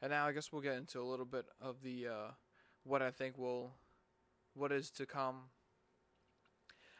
And 0.00 0.10
now 0.10 0.26
I 0.26 0.32
guess 0.32 0.52
we'll 0.52 0.62
get 0.62 0.76
into 0.76 1.00
a 1.00 1.02
little 1.02 1.26
bit 1.26 1.46
of 1.60 1.82
the 1.82 2.06
uh, 2.06 2.30
what 2.84 3.02
I 3.02 3.10
think 3.10 3.36
will, 3.36 3.72
what 4.54 4.72
is 4.72 4.90
to 4.92 5.06
come. 5.06 5.50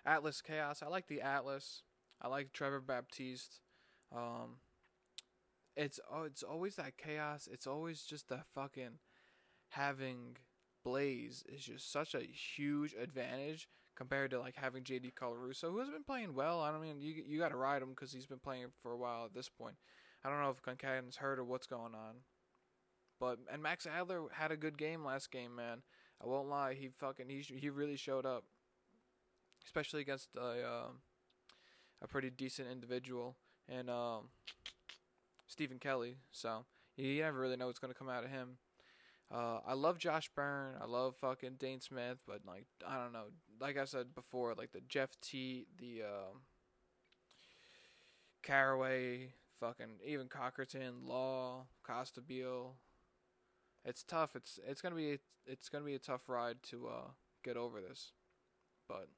Atlas 0.05 0.41
Chaos. 0.41 0.83
I 0.83 0.89
like 0.89 1.07
the 1.07 1.21
Atlas. 1.21 1.83
I 2.21 2.29
like 2.29 2.53
Trevor 2.53 2.81
Baptiste. 2.81 3.61
Um, 4.15 4.57
it's 5.77 6.01
oh, 6.11 6.23
it's 6.23 6.43
always 6.43 6.77
that 6.77 6.97
chaos. 6.97 7.49
It's 7.51 7.67
always 7.67 8.03
just 8.03 8.29
the 8.29 8.41
fucking 8.55 8.99
having 9.69 10.37
Blaze 10.85 11.45
is 11.49 11.63
just 11.63 11.93
such 11.93 12.15
a 12.15 12.21
huge 12.21 12.95
advantage 12.95 13.69
compared 13.95 14.31
to 14.31 14.41
like 14.41 14.57
having 14.57 14.83
JD 14.83 15.13
Colarusso, 15.15 15.71
who 15.71 15.79
has 15.79 15.91
been 15.91 16.05
playing 16.05 16.35
well. 16.35 16.61
I 16.61 16.73
don't 16.73 16.83
mean 16.83 17.01
you 17.01 17.23
you 17.27 17.39
got 17.39 17.51
to 17.51 17.57
ride 17.57 17.83
him 17.83 17.91
because 17.91 18.13
he's 18.13 18.27
been 18.27 18.39
playing 18.39 18.67
for 18.83 18.93
a 18.93 18.97
while 18.97 19.25
at 19.25 19.35
this 19.35 19.49
point. 19.49 19.77
I 20.25 20.29
don't 20.31 20.41
know 20.41 20.51
if 20.51 20.63
Concannon's 20.63 21.17
hurt 21.17 21.39
or 21.39 21.45
what's 21.45 21.67
going 21.67 21.95
on. 21.95 22.17
But 23.21 23.39
and 23.53 23.63
Max 23.63 23.87
Adler 23.87 24.23
had 24.33 24.53
a 24.53 24.57
good 24.57 24.79
game 24.79 25.05
last 25.05 25.31
game, 25.31 25.55
man. 25.55 25.83
I 26.23 26.27
won't 26.27 26.49
lie, 26.49 26.75
he 26.75 26.91
fucking 26.99 27.29
he 27.29 27.41
he 27.41 27.71
really 27.71 27.97
showed 27.97 28.27
up, 28.27 28.45
especially 29.65 30.01
against 30.01 30.29
a 30.37 30.41
uh, 30.41 30.91
a 32.03 32.09
pretty 32.09 32.31
decent 32.31 32.69
individual 32.71 33.37
and 33.69 33.91
um, 33.91 34.29
Stephen 35.47 35.79
Kelly. 35.79 36.17
So 36.31 36.65
you 36.97 37.23
never 37.23 37.39
really 37.39 37.57
know 37.57 37.67
what's 37.67 37.79
gonna 37.79 37.95
come 37.95 38.09
out 38.09 38.25
of 38.25 38.31
him. 38.31 38.59
Uh, 39.31 39.61
I 39.67 39.75
love 39.75 39.99
Josh 39.99 40.31
Byrne. 40.35 40.77
I 40.81 40.87
love 40.87 41.15
fucking 41.21 41.57
Dane 41.59 41.81
Smith, 41.81 42.19
but 42.27 42.41
like 42.47 42.67
I 42.87 42.97
don't 42.97 43.13
know. 43.13 43.27
Like 43.61 43.77
I 43.77 43.85
said 43.85 44.15
before, 44.15 44.55
like 44.55 44.73
the 44.73 44.81
Jeff 44.89 45.11
Teat, 45.21 45.67
the 45.79 46.03
uh, 46.03 46.37
Carraway, 48.43 49.33
fucking 49.61 50.01
even 50.07 50.29
Cockerton, 50.29 51.07
Law, 51.07 51.67
Costabile. 51.87 52.73
It's 53.89 54.03
tough. 54.03 54.37
It's 54.37 54.61
it's 54.69 54.83
gonna 54.83 54.95
be 54.95 55.19
it's 55.47 55.71
gonna 55.71 55.87
be 55.87 55.95
a 55.95 55.99
tough 55.99 56.29
ride 56.29 56.63
to 56.65 56.89
uh, 56.89 57.11
get 57.43 57.57
over 57.57 57.81
this, 57.81 58.13
but 58.87 59.09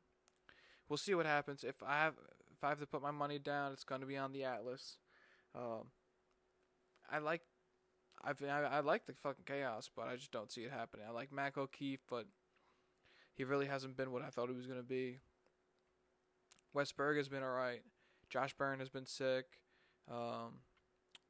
we'll 0.89 0.97
see 0.97 1.13
what 1.13 1.27
happens. 1.27 1.65
If 1.65 1.83
I 1.85 1.95
have 1.95 2.15
if 2.53 2.63
I 2.63 2.69
have 2.69 2.79
to 2.79 2.87
put 2.87 3.03
my 3.03 3.11
money 3.11 3.41
down, 3.41 3.73
it's 3.73 3.83
gonna 3.83 4.07
be 4.07 4.17
on 4.17 4.33
the 4.33 4.45
Atlas. 4.45 4.99
Um, 5.57 5.89
I 7.11 7.19
like 7.19 7.43
I've, 8.23 8.41
I 8.45 8.63
I 8.63 8.81
like 8.81 9.07
the 9.07 9.13
fucking 9.13 9.45
chaos, 9.45 9.91
but 9.95 10.07
I 10.07 10.15
just 10.15 10.31
don't 10.31 10.53
see 10.53 10.61
it 10.61 10.71
happening. 10.71 11.05
I 11.09 11.11
like 11.11 11.33
Mac 11.33 11.59
O'Keefe, 11.59 12.05
but 12.09 12.27
he 13.35 13.43
really 13.43 13.67
hasn't 13.67 13.97
been 13.97 14.13
what 14.13 14.23
I 14.23 14.29
thought 14.29 14.51
he 14.51 14.55
was 14.55 14.69
gonna 14.69 14.85
be. 14.85 15.19
Westberg 16.77 17.17
has 17.17 17.29
been 17.29 17.43
alright. 17.43 17.83
Josh 18.29 18.55
Byrne 18.55 18.79
has 18.79 18.89
been 18.89 19.07
sick. 19.07 19.47
Um, 20.09 20.61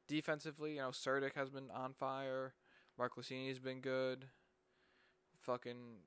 defensively, 0.07 0.73
you 0.73 0.81
know, 0.81 0.89
Serdick 0.89 1.33
has 1.33 1.49
been 1.49 1.71
on 1.73 1.93
fire. 1.93 2.53
Mark 3.01 3.15
Glicini 3.15 3.47
has 3.47 3.57
been 3.57 3.79
good. 3.79 4.25
Fucking 5.39 6.03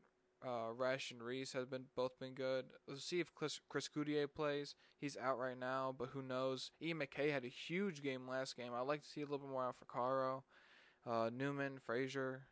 uh, 0.47 0.71
Resch 0.79 1.11
and 1.11 1.21
Reese 1.21 1.53
have 1.53 1.69
been 1.69 1.87
both 1.97 2.17
been 2.21 2.35
good. 2.35 2.67
Let's 2.87 3.05
see 3.05 3.19
if 3.19 3.35
Chris, 3.35 3.59
Chris 3.69 3.89
Cloutier 3.89 4.29
plays. 4.33 4.77
He's 5.01 5.17
out 5.17 5.41
right 5.41 5.59
now, 5.59 5.93
but 5.99 6.11
who 6.11 6.23
knows? 6.23 6.71
Ian 6.81 6.99
MacKay 6.99 7.31
had 7.31 7.45
a 7.45 7.49
huge 7.49 8.01
game 8.01 8.29
last 8.29 8.57
game. 8.57 8.71
I'd 8.73 8.87
like 8.87 9.03
to 9.03 9.09
see 9.09 9.23
a 9.23 9.25
little 9.25 9.39
bit 9.39 9.51
more 9.51 9.65
out 9.65 9.75
for 9.77 9.87
Caro. 9.87 10.45
Uh, 11.05 11.31
Neumann, 11.37 11.81
Fraser. 11.85 12.43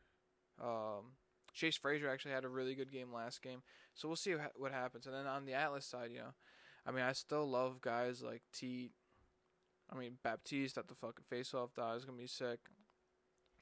Um, 0.61 1.13
Chase 1.55 1.77
Fraser 1.77 2.09
actually 2.09 2.33
had 2.33 2.45
a 2.45 2.49
really 2.49 2.75
good 2.75 2.91
game 2.91 3.13
last 3.13 3.43
game. 3.43 3.63
So 3.95 4.09
we'll 4.09 4.17
see 4.17 4.35
what 4.57 4.73
happens. 4.73 5.07
And 5.07 5.15
then 5.15 5.29
on 5.29 5.47
the 5.47 5.55
Atlas 5.55 5.87
side, 5.87 6.11
you 6.11 6.19
know, 6.19 6.35
I 6.85 6.91
mean, 6.91 7.05
I 7.05 7.13
still 7.13 7.49
love 7.49 7.81
guys 7.81 8.25
like 8.25 8.43
Teat. 8.53 8.91
I 9.89 9.97
mean, 9.97 10.19
Baptiste 10.25 10.79
at 10.79 10.89
the 10.89 10.97
fucking 10.97 11.27
face-off 11.31 11.75
die 11.77 11.95
is 11.95 12.05
gonna 12.05 12.19
be 12.19 12.27
sick. 12.27 12.59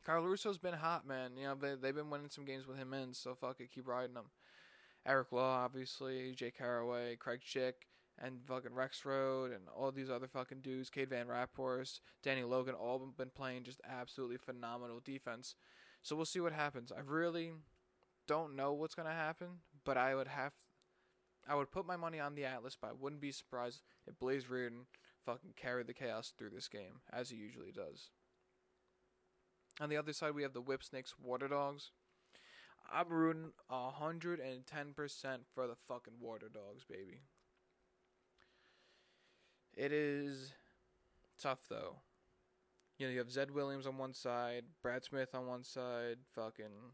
Colarusso's 0.06 0.58
been 0.58 0.74
hot, 0.74 1.06
man. 1.06 1.32
You 1.36 1.44
know, 1.44 1.54
they 1.54 1.74
they've 1.74 1.94
been 1.94 2.10
winning 2.10 2.30
some 2.30 2.44
games 2.44 2.66
with 2.66 2.78
him 2.78 2.94
in, 2.94 3.12
so 3.14 3.34
fuck 3.34 3.60
it, 3.60 3.72
keep 3.72 3.86
riding 3.86 4.14
them. 4.14 4.30
Eric 5.06 5.32
Law, 5.32 5.64
obviously, 5.64 6.32
Jake 6.34 6.58
Carraway, 6.58 7.16
Craig 7.16 7.40
Chick, 7.42 7.86
and 8.18 8.40
fucking 8.46 8.72
Rexrode, 8.72 9.54
and 9.54 9.64
all 9.74 9.90
these 9.90 10.10
other 10.10 10.28
fucking 10.28 10.60
dudes, 10.60 10.90
Cade 10.90 11.10
Van 11.10 11.26
Raaphorst, 11.26 12.00
Danny 12.22 12.42
Logan, 12.42 12.74
all 12.74 12.98
been 13.16 13.30
playing 13.30 13.64
just 13.64 13.80
absolutely 13.88 14.36
phenomenal 14.36 15.00
defense. 15.02 15.54
So 16.02 16.16
we'll 16.16 16.26
see 16.26 16.40
what 16.40 16.52
happens. 16.52 16.92
I 16.92 17.00
really 17.00 17.52
don't 18.26 18.56
know 18.56 18.72
what's 18.72 18.94
gonna 18.94 19.10
happen, 19.10 19.48
but 19.84 19.96
I 19.96 20.14
would 20.14 20.28
have 20.28 20.52
I 21.48 21.54
would 21.54 21.70
put 21.70 21.86
my 21.86 21.96
money 21.96 22.20
on 22.20 22.34
the 22.34 22.44
Atlas, 22.44 22.76
but 22.80 22.90
I 22.90 22.92
wouldn't 22.92 23.22
be 23.22 23.32
surprised 23.32 23.82
if 24.06 24.18
Blaze 24.18 24.44
Riorden 24.44 24.84
fucking 25.24 25.54
carried 25.56 25.86
the 25.86 25.94
chaos 25.94 26.32
through 26.36 26.50
this 26.50 26.68
game, 26.68 27.00
as 27.12 27.30
he 27.30 27.36
usually 27.36 27.72
does. 27.72 28.10
On 29.80 29.88
the 29.88 29.96
other 29.96 30.12
side, 30.12 30.34
we 30.34 30.42
have 30.42 30.52
the 30.52 30.60
Whip 30.60 30.84
Snakes 30.84 31.14
Water 31.18 31.48
Dogs. 31.48 31.90
I'm 32.92 33.08
rooting 33.08 33.52
110% 33.72 35.38
for 35.54 35.66
the 35.66 35.76
fucking 35.88 36.14
Water 36.20 36.50
Dogs, 36.52 36.84
baby. 36.84 37.20
It 39.74 39.92
is 39.92 40.52
tough, 41.40 41.60
though. 41.70 41.96
You 42.98 43.06
know, 43.06 43.12
you 43.12 43.18
have 43.20 43.30
Zed 43.30 43.52
Williams 43.52 43.86
on 43.86 43.96
one 43.96 44.12
side, 44.12 44.64
Brad 44.82 45.04
Smith 45.04 45.34
on 45.34 45.46
one 45.46 45.64
side, 45.64 46.18
fucking 46.34 46.92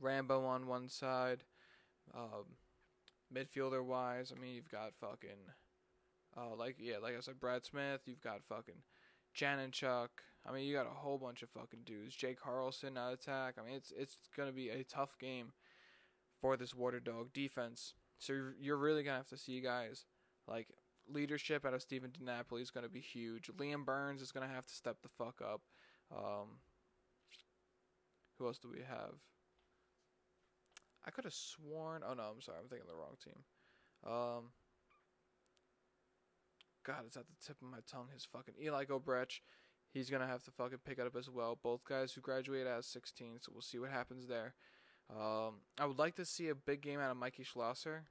Rambo 0.00 0.44
on 0.44 0.68
one 0.68 0.88
side. 0.88 1.42
Um, 2.14 2.56
midfielder 3.34 3.84
wise, 3.84 4.32
I 4.34 4.40
mean, 4.40 4.54
you've 4.54 4.70
got 4.70 4.92
fucking, 5.00 5.30
uh, 6.36 6.54
like 6.54 6.76
yeah, 6.78 6.98
like 6.98 7.16
I 7.16 7.20
said, 7.20 7.40
Brad 7.40 7.64
Smith. 7.64 8.02
You've 8.06 8.20
got 8.20 8.44
fucking 8.48 8.82
Chanenchuk. 9.36 10.08
I 10.46 10.52
mean, 10.52 10.64
you 10.64 10.74
got 10.74 10.86
a 10.86 10.94
whole 10.94 11.18
bunch 11.18 11.42
of 11.42 11.50
fucking 11.50 11.80
dudes. 11.84 12.14
Jake 12.14 12.40
Carlson 12.40 12.96
at 12.96 13.12
attack. 13.12 13.54
I 13.58 13.66
mean, 13.66 13.76
it's 13.76 13.92
it's 13.96 14.18
gonna 14.36 14.52
be 14.52 14.70
a 14.70 14.84
tough 14.84 15.18
game 15.18 15.52
for 16.40 16.56
this 16.56 16.74
Water 16.74 17.00
Dog 17.00 17.32
defense. 17.32 17.94
So 18.18 18.32
you're, 18.32 18.54
you're 18.60 18.76
really 18.76 19.02
gonna 19.02 19.18
have 19.18 19.28
to 19.28 19.36
see 19.36 19.60
guys 19.60 20.06
like 20.46 20.68
leadership 21.08 21.64
out 21.64 21.74
of 21.74 21.82
Stephen 21.82 22.10
DeNapoli 22.10 22.62
is 22.62 22.70
gonna 22.70 22.88
be 22.88 23.00
huge. 23.00 23.50
Liam 23.58 23.84
Byrnes 23.84 24.22
is 24.22 24.32
gonna 24.32 24.48
have 24.48 24.66
to 24.66 24.74
step 24.74 24.96
the 25.02 25.08
fuck 25.08 25.40
up. 25.42 25.62
Um, 26.14 26.58
who 28.38 28.46
else 28.46 28.58
do 28.58 28.70
we 28.72 28.80
have? 28.80 29.14
I 31.06 31.10
could 31.10 31.24
have 31.24 31.34
sworn. 31.34 32.02
Oh 32.06 32.14
no, 32.14 32.22
I'm 32.22 32.40
sorry. 32.40 32.58
I'm 32.62 32.68
thinking 32.68 32.88
the 32.88 32.94
wrong 32.94 33.16
team. 33.22 33.44
Um, 34.06 34.50
God, 36.84 37.02
it's 37.06 37.16
at 37.16 37.26
the 37.26 37.34
tip 37.44 37.56
of 37.62 37.68
my 37.68 37.78
tongue. 37.90 38.08
His 38.12 38.24
fucking 38.24 38.54
Eli 38.62 38.84
Gobrecht. 38.84 39.40
He's 39.92 40.08
gonna 40.08 40.26
have 40.26 40.42
to 40.44 40.50
fucking 40.52 40.78
pick 40.84 40.98
it 40.98 41.06
up 41.06 41.16
as 41.16 41.28
well. 41.28 41.58
Both 41.60 41.84
guys 41.84 42.12
who 42.12 42.20
graduated 42.20 42.68
as 42.68 42.86
16, 42.86 43.40
so 43.42 43.52
we'll 43.52 43.60
see 43.60 43.78
what 43.78 43.90
happens 43.90 44.26
there. 44.26 44.54
Um, 45.10 45.62
I 45.78 45.86
would 45.86 45.98
like 45.98 46.14
to 46.16 46.24
see 46.24 46.48
a 46.48 46.54
big 46.54 46.80
game 46.80 47.00
out 47.00 47.10
of 47.10 47.16
Mikey 47.16 47.42
Schlosser. 47.42 48.04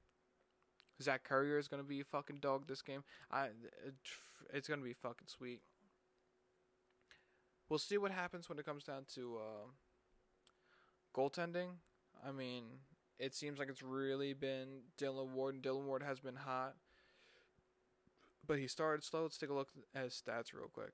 Zach 1.01 1.23
Currier 1.23 1.57
is 1.57 1.69
gonna 1.69 1.83
be 1.83 2.01
a 2.01 2.03
fucking 2.03 2.39
dog 2.41 2.67
this 2.67 2.81
game. 2.81 3.03
I, 3.31 3.49
it's 4.53 4.67
gonna 4.67 4.81
be 4.81 4.93
fucking 4.93 5.27
sweet. 5.27 5.61
We'll 7.69 7.79
see 7.79 7.97
what 7.97 8.11
happens 8.11 8.49
when 8.49 8.59
it 8.59 8.65
comes 8.65 8.83
down 8.83 9.05
to 9.15 9.37
uh, 9.37 9.67
goaltending. 11.15 11.69
I 12.27 12.31
mean, 12.31 12.63
it 13.19 13.35
seems 13.35 13.59
like 13.59 13.69
it's 13.69 13.83
really 13.83 14.33
been 14.33 14.81
Dillon 14.97 15.33
Ward, 15.33 15.55
and 15.55 15.63
Dillon 15.63 15.85
Ward 15.85 16.03
has 16.03 16.19
been 16.19 16.35
hot. 16.35 16.75
But 18.49 18.57
he 18.57 18.67
started 18.67 19.03
slow. 19.03 19.21
Let's 19.21 19.37
take 19.37 19.51
a 19.51 19.53
look 19.53 19.69
at 19.93 20.05
his 20.05 20.23
stats 20.25 20.55
real 20.55 20.71
quick. 20.73 20.93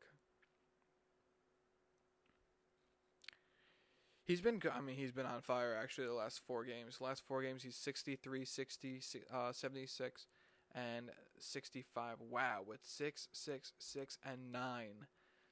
He's 4.25 4.41
been, 4.41 4.61
I 4.75 4.81
mean, 4.81 4.97
he's 4.97 5.13
been 5.13 5.25
on 5.25 5.39
fire 5.39 5.73
actually 5.81 6.07
the 6.07 6.13
last 6.13 6.41
four 6.45 6.65
games. 6.65 6.97
The 6.97 7.05
last 7.05 7.23
four 7.25 7.41
games, 7.41 7.63
he's 7.63 7.77
63, 7.77 8.43
60, 8.43 9.01
uh, 9.33 9.53
76, 9.53 10.27
and 10.73 11.11
65. 11.39 12.17
Wow, 12.29 12.59
with 12.67 12.81
6, 12.83 13.29
6, 13.31 13.71
6, 13.79 14.17
and 14.29 14.51
9 14.51 14.87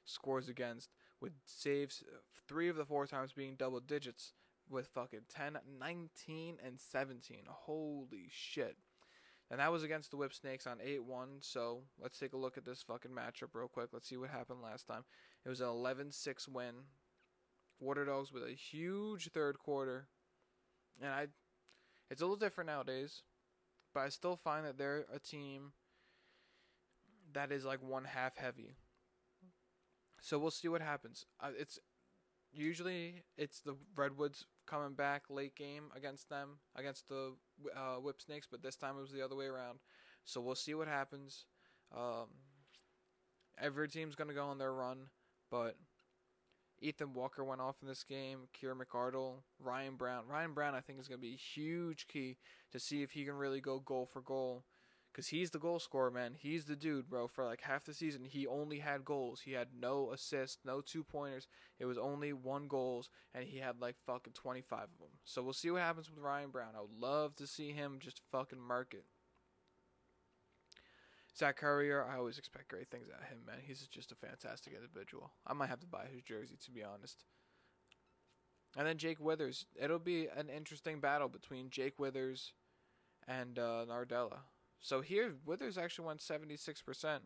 scores 0.04 0.50
against, 0.50 0.90
with 1.22 1.32
saves 1.46 2.04
three 2.50 2.68
of 2.68 2.76
the 2.76 2.84
four 2.84 3.08
times 3.08 3.32
being 3.32 3.56
double 3.56 3.80
digits 3.80 4.34
with 4.70 4.88
fucking 4.88 5.22
10, 5.34 5.58
19, 5.80 6.58
and 6.66 6.82
17. 6.82 7.44
Holy 7.48 8.28
shit. 8.30 8.76
And 9.52 9.60
that 9.60 9.72
was 9.72 9.84
against 9.84 10.12
the 10.12 10.18
Whip 10.18 10.34
Snakes 10.34 10.66
on 10.66 10.78
8 10.84 11.04
1. 11.04 11.28
So 11.42 11.82
let's 12.02 12.18
take 12.18 12.34
a 12.34 12.38
look 12.38 12.58
at 12.58 12.66
this 12.66 12.82
fucking 12.82 13.12
matchup 13.12 13.54
real 13.54 13.68
quick. 13.68 13.90
Let's 13.92 14.08
see 14.08 14.18
what 14.18 14.30
happened 14.30 14.62
last 14.62 14.88
time. 14.88 15.04
It 15.46 15.50
was 15.50 15.62
an 15.62 15.68
11 15.68 16.12
6 16.12 16.48
win. 16.48 16.74
Water 17.80 18.06
Dogs 18.06 18.32
with 18.32 18.44
a 18.44 18.54
huge 18.54 19.30
third 19.30 19.60
quarter. 19.60 20.08
And 21.02 21.12
I 21.12 21.28
it's 22.10 22.22
a 22.22 22.26
little 22.26 22.38
different 22.38 22.70
nowadays, 22.70 23.24
but 23.94 24.02
I 24.02 24.10
still 24.10 24.36
find 24.36 24.66
that 24.66 24.78
they're 24.78 25.06
a 25.14 25.20
team 25.20 25.72
that 27.34 27.52
is 27.52 27.66
like 27.66 27.82
one 27.82 28.06
half 28.06 28.38
heavy. 28.38 28.76
So 30.22 30.40
we'll 30.40 30.52
see 30.52 30.68
what 30.68 30.82
happens. 30.82 31.26
Uh, 31.42 31.50
it's 31.58 31.80
usually 32.54 33.24
it's 33.38 33.60
the 33.60 33.76
Redwoods 33.96 34.46
coming 34.66 34.94
back 34.94 35.24
late 35.30 35.56
game 35.56 35.86
against 35.96 36.30
them 36.30 36.60
against 36.76 37.10
the 37.10 37.34
uh, 37.76 37.96
Whip 38.00 38.22
Snakes, 38.22 38.48
but 38.50 38.62
this 38.62 38.76
time 38.76 38.98
it 38.98 39.02
was 39.02 39.12
the 39.12 39.24
other 39.24 39.36
way 39.36 39.46
around. 39.46 39.80
So 40.26 40.42
we'll 40.42 40.56
see 40.56 40.74
what 40.74 40.88
happens. 40.88 41.46
Um, 41.96 42.28
every 43.60 43.88
team's 43.88 44.16
gonna 44.16 44.34
go 44.34 44.46
on 44.46 44.58
their 44.58 44.74
run, 44.74 45.08
but 45.52 45.76
Ethan 46.84 47.14
Walker 47.14 47.44
went 47.44 47.62
off 47.62 47.78
in 47.82 47.88
this 47.88 48.04
game. 48.04 48.40
Kieran 48.54 48.78
McArdle, 48.78 49.36
Ryan 49.60 49.96
Brown. 49.96 50.24
Ryan 50.28 50.54
Brown, 50.54 50.76
I 50.76 50.82
think, 50.82 51.00
is 51.00 51.08
going 51.08 51.20
to 51.20 51.28
be 51.28 51.36
huge 51.36 52.08
key 52.08 52.38
to 52.72 52.80
see 52.80 53.02
if 53.02 53.12
he 53.12 53.24
can 53.24 53.36
really 53.36 53.62
go 53.62 53.80
goal 53.80 54.06
for 54.06 54.22
goal. 54.22 54.66
Because 55.14 55.28
he's 55.28 55.52
the 55.52 55.60
goal 55.60 55.78
scorer, 55.78 56.10
man. 56.10 56.34
He's 56.36 56.66
the 56.66 56.76
dude, 56.76 57.08
bro. 57.08 57.28
For 57.28 57.46
like 57.46 57.62
half 57.62 57.86
the 57.86 57.94
season, 57.94 58.26
he 58.26 58.48
only 58.48 58.80
had 58.80 59.06
goals. 59.06 59.42
He 59.42 59.52
had 59.52 59.68
no 59.80 60.12
assists, 60.12 60.58
no 60.66 60.82
two 60.82 61.04
pointers. 61.04 61.48
It 61.78 61.86
was 61.86 62.00
only 62.00 62.34
one 62.34 62.68
goals, 62.68 63.12
and 63.36 63.44
he 63.44 63.60
had 63.60 63.80
like 63.80 63.96
fucking 64.08 64.34
25 64.34 64.80
of 64.80 64.88
them. 65.00 65.20
So 65.24 65.44
we'll 65.44 65.54
see 65.54 65.70
what 65.70 65.84
happens 65.84 66.10
with 66.10 66.18
Ryan 66.18 66.50
Brown. 66.50 66.74
I 66.76 66.82
would 66.82 67.00
love 67.00 67.36
to 67.36 67.46
see 67.46 67.72
him 67.72 67.98
just 68.00 68.22
fucking 68.32 68.60
mark 68.60 68.96
it. 68.96 69.06
Zach 71.38 71.58
Currier, 71.58 72.04
I 72.04 72.18
always 72.18 72.40
expect 72.40 72.70
great 72.70 72.90
things 72.90 73.08
out 73.14 73.22
of 73.22 73.28
him, 73.28 73.40
man. 73.46 73.58
He's 73.62 73.88
just 73.88 74.12
a 74.12 74.16
fantastic 74.16 74.74
individual. 74.74 75.32
I 75.46 75.54
might 75.54 75.70
have 75.70 75.80
to 75.82 75.88
buy 75.88 76.06
his 76.12 76.24
jersey, 76.24 76.58
to 76.66 76.72
be 76.72 76.84
honest. 76.84 77.24
And 78.76 78.88
then 78.88 78.98
Jake 78.98 79.20
Withers. 79.20 79.68
It'll 79.80 80.00
be 80.00 80.28
an 80.36 80.50
interesting 80.50 81.00
battle 81.00 81.30
between 81.30 81.70
Jake 81.70 82.00
Withers 82.00 82.54
and 83.28 83.60
uh, 83.60 83.86
Nardella. 83.88 84.40
So 84.84 85.00
here, 85.00 85.36
Withers 85.46 85.78
actually 85.78 86.08
went 86.08 86.20
76%, 86.20 87.20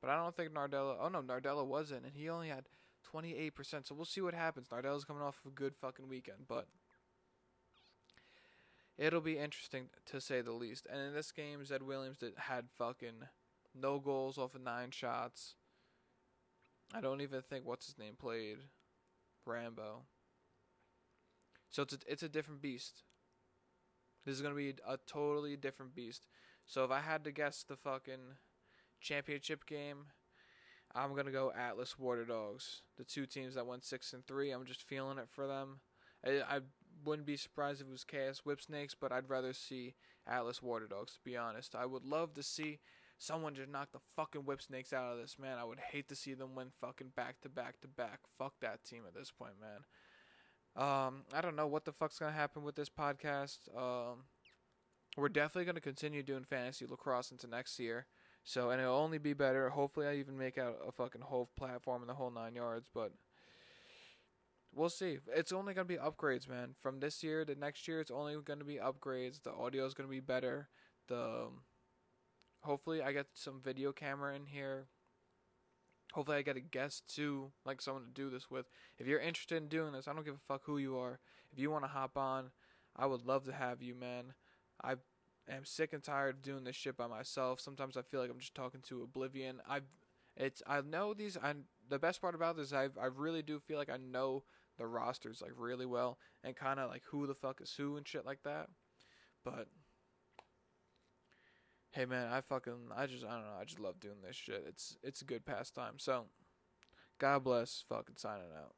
but 0.00 0.10
I 0.10 0.16
don't 0.16 0.34
think 0.36 0.52
Nardella. 0.52 0.96
Oh 1.00 1.08
no, 1.08 1.20
Nardella 1.20 1.66
wasn't, 1.66 2.04
and 2.06 2.14
he 2.14 2.28
only 2.28 2.48
had 2.48 2.66
28%. 3.12 3.52
So 3.86 3.96
we'll 3.96 4.04
see 4.04 4.20
what 4.20 4.32
happens. 4.32 4.68
Nardella's 4.68 5.04
coming 5.04 5.22
off 5.22 5.40
of 5.44 5.50
a 5.50 5.54
good 5.54 5.74
fucking 5.74 6.08
weekend, 6.08 6.46
but 6.46 6.68
it'll 8.96 9.20
be 9.20 9.38
interesting 9.38 9.88
to 10.06 10.20
say 10.20 10.40
the 10.40 10.52
least. 10.52 10.86
And 10.88 11.00
in 11.00 11.12
this 11.12 11.32
game, 11.32 11.64
Zed 11.64 11.82
Williams 11.82 12.18
did, 12.18 12.34
had 12.36 12.66
fucking 12.78 13.26
no 13.74 13.98
goals 13.98 14.38
off 14.38 14.54
of 14.54 14.62
nine 14.62 14.92
shots. 14.92 15.56
I 16.94 17.00
don't 17.00 17.22
even 17.22 17.42
think 17.42 17.66
what's 17.66 17.86
his 17.86 17.98
name 17.98 18.14
played. 18.16 18.58
Rambo. 19.46 20.02
So 21.70 21.82
it's 21.82 21.94
a, 21.94 21.98
it's 22.06 22.22
a 22.22 22.28
different 22.28 22.62
beast. 22.62 23.02
This 24.24 24.36
is 24.36 24.42
gonna 24.42 24.54
be 24.54 24.74
a 24.86 24.96
totally 25.08 25.56
different 25.56 25.94
beast. 25.96 26.26
So 26.70 26.84
if 26.84 26.92
I 26.92 27.00
had 27.00 27.24
to 27.24 27.32
guess 27.32 27.64
the 27.64 27.74
fucking 27.74 28.36
championship 29.00 29.66
game, 29.66 30.06
I'm 30.94 31.16
gonna 31.16 31.32
go 31.32 31.50
Atlas 31.50 31.98
Water 31.98 32.24
Dogs. 32.24 32.82
The 32.96 33.02
two 33.02 33.26
teams 33.26 33.56
that 33.56 33.66
went 33.66 33.84
six 33.84 34.12
and 34.12 34.24
three. 34.24 34.52
I'm 34.52 34.64
just 34.64 34.84
feeling 34.84 35.18
it 35.18 35.28
for 35.28 35.48
them. 35.48 35.80
I, 36.24 36.42
I 36.48 36.60
wouldn't 37.04 37.26
be 37.26 37.36
surprised 37.36 37.80
if 37.80 37.88
it 37.88 37.90
was 37.90 38.04
Chaos 38.04 38.42
Whip 38.44 38.60
Snakes, 38.60 38.94
but 38.94 39.10
I'd 39.10 39.28
rather 39.28 39.52
see 39.52 39.96
Atlas 40.28 40.62
Water 40.62 40.86
Dogs. 40.86 41.14
To 41.14 41.20
be 41.24 41.36
honest, 41.36 41.74
I 41.74 41.86
would 41.86 42.04
love 42.04 42.34
to 42.34 42.42
see 42.44 42.78
someone 43.18 43.56
just 43.56 43.68
knock 43.68 43.88
the 43.90 43.98
fucking 44.14 44.42
Whip 44.42 44.62
Snakes 44.62 44.92
out 44.92 45.12
of 45.12 45.18
this 45.18 45.40
man. 45.40 45.58
I 45.58 45.64
would 45.64 45.80
hate 45.80 46.08
to 46.10 46.14
see 46.14 46.34
them 46.34 46.54
win 46.54 46.68
fucking 46.80 47.14
back 47.16 47.40
to 47.40 47.48
back 47.48 47.80
to 47.80 47.88
back. 47.88 48.20
Fuck 48.38 48.54
that 48.60 48.84
team 48.84 49.02
at 49.08 49.14
this 49.14 49.32
point, 49.32 49.54
man. 49.60 49.80
Um, 50.76 51.24
I 51.34 51.40
don't 51.40 51.56
know 51.56 51.66
what 51.66 51.84
the 51.84 51.92
fuck's 51.92 52.20
gonna 52.20 52.30
happen 52.30 52.62
with 52.62 52.76
this 52.76 52.88
podcast. 52.88 53.58
Um, 53.76 54.26
we're 55.16 55.28
definitely 55.28 55.64
gonna 55.64 55.80
continue 55.80 56.22
doing 56.22 56.44
fantasy 56.44 56.86
lacrosse 56.86 57.30
into 57.30 57.46
next 57.46 57.78
year. 57.78 58.06
So 58.44 58.70
and 58.70 58.80
it'll 58.80 58.96
only 58.96 59.18
be 59.18 59.32
better. 59.32 59.68
Hopefully, 59.70 60.06
I 60.06 60.16
even 60.16 60.38
make 60.38 60.58
out 60.58 60.78
a 60.86 60.92
fucking 60.92 61.22
whole 61.22 61.50
platform 61.56 62.02
in 62.02 62.08
the 62.08 62.14
whole 62.14 62.30
nine 62.30 62.54
yards. 62.54 62.88
But 62.92 63.12
we'll 64.74 64.88
see. 64.88 65.18
It's 65.34 65.52
only 65.52 65.74
gonna 65.74 65.84
be 65.84 65.96
upgrades, 65.96 66.48
man. 66.48 66.74
From 66.80 67.00
this 67.00 67.22
year 67.22 67.44
to 67.44 67.54
next 67.54 67.86
year, 67.86 68.00
it's 68.00 68.10
only 68.10 68.36
gonna 68.42 68.64
be 68.64 68.76
upgrades. 68.76 69.42
The 69.42 69.52
audio 69.52 69.84
is 69.84 69.94
gonna 69.94 70.08
be 70.08 70.20
better. 70.20 70.68
The 71.08 71.20
um, 71.20 71.62
hopefully 72.62 73.02
I 73.02 73.12
get 73.12 73.26
some 73.34 73.60
video 73.62 73.92
camera 73.92 74.34
in 74.34 74.46
here. 74.46 74.86
Hopefully 76.12 76.38
I 76.38 76.42
get 76.42 76.56
a 76.56 76.60
guest 76.60 77.14
too, 77.14 77.52
like 77.64 77.80
someone 77.80 78.04
to 78.04 78.10
do 78.10 78.30
this 78.30 78.50
with. 78.50 78.66
If 78.98 79.06
you're 79.06 79.20
interested 79.20 79.56
in 79.62 79.68
doing 79.68 79.92
this, 79.92 80.08
I 80.08 80.12
don't 80.12 80.24
give 80.24 80.34
a 80.34 80.48
fuck 80.48 80.62
who 80.64 80.78
you 80.78 80.98
are. 80.98 81.20
If 81.52 81.58
you 81.58 81.70
want 81.70 81.84
to 81.84 81.88
hop 81.88 82.16
on, 82.16 82.50
I 82.96 83.06
would 83.06 83.24
love 83.24 83.44
to 83.44 83.52
have 83.52 83.80
you, 83.80 83.94
man. 83.94 84.34
I 84.82 84.94
am 85.48 85.64
sick 85.64 85.92
and 85.92 86.02
tired 86.02 86.36
of 86.36 86.42
doing 86.42 86.64
this 86.64 86.76
shit 86.76 86.96
by 86.96 87.06
myself. 87.06 87.60
Sometimes 87.60 87.96
I 87.96 88.02
feel 88.02 88.20
like 88.20 88.30
I'm 88.30 88.38
just 88.38 88.54
talking 88.54 88.80
to 88.88 89.02
oblivion. 89.02 89.60
I 89.68 89.80
it's 90.36 90.62
I 90.66 90.80
know 90.80 91.14
these 91.14 91.36
I 91.36 91.54
the 91.88 91.98
best 91.98 92.20
part 92.20 92.34
about 92.34 92.56
this 92.56 92.72
I 92.72 92.88
I 93.00 93.06
really 93.14 93.42
do 93.42 93.58
feel 93.58 93.78
like 93.78 93.90
I 93.90 93.96
know 93.96 94.44
the 94.78 94.86
rosters 94.86 95.42
like 95.42 95.52
really 95.56 95.86
well 95.86 96.18
and 96.42 96.56
kind 96.56 96.80
of 96.80 96.88
like 96.88 97.02
who 97.10 97.26
the 97.26 97.34
fuck 97.34 97.60
is 97.60 97.74
who 97.76 97.96
and 97.96 98.06
shit 98.06 98.24
like 98.24 98.42
that. 98.44 98.68
But 99.44 99.68
hey 101.90 102.04
man, 102.04 102.32
I 102.32 102.40
fucking 102.40 102.90
I 102.96 103.06
just 103.06 103.24
I 103.24 103.34
don't 103.34 103.44
know, 103.44 103.58
I 103.60 103.64
just 103.64 103.80
love 103.80 104.00
doing 104.00 104.22
this 104.26 104.36
shit. 104.36 104.64
It's 104.66 104.96
it's 105.02 105.22
a 105.22 105.26
good 105.26 105.44
pastime. 105.44 105.94
So 105.98 106.26
God 107.18 107.44
bless 107.44 107.84
fucking 107.88 108.16
signing 108.16 108.52
out. 108.56 108.74